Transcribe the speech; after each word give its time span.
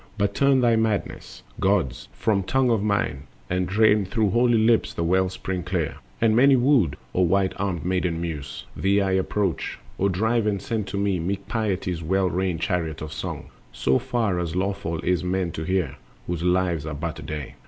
But 0.17 0.33
turn 0.33 0.61
their 0.61 0.77
madness, 0.77 1.43
Gods! 1.59 2.07
from 2.11 2.41
tongue 2.41 2.71
of 2.71 2.81
mine, 2.81 3.27
And 3.51 3.67
drain 3.67 4.03
through 4.03 4.31
holy 4.31 4.57
lips 4.57 4.95
the 4.95 5.03
well 5.03 5.29
spring 5.29 5.61
clear! 5.61 5.97
And 6.19 6.35
many 6.35 6.55
wooed, 6.55 6.97
O 7.13 7.21
white 7.21 7.53
armed 7.57 7.85
Maiden 7.85 8.19
Muse, 8.19 8.65
Thee 8.75 8.99
I 8.99 9.11
approach: 9.11 9.77
O 9.99 10.09
drive 10.09 10.47
and 10.47 10.59
send 10.59 10.87
to 10.87 10.97
me 10.97 11.19
Meek 11.19 11.47
Piety's 11.47 12.01
well 12.01 12.31
reined 12.31 12.61
chariot 12.61 12.99
of 13.03 13.13
song, 13.13 13.51
So 13.71 13.99
far 13.99 14.39
as 14.39 14.55
lawful 14.55 14.99
is 15.01 15.21
for 15.21 15.27
men 15.27 15.51
to 15.51 15.65
hear, 15.65 15.97
Whose 16.25 16.41
lives 16.41 16.87
are 16.87 16.95
but 16.95 17.19
a 17.19 17.21
day. 17.21 17.55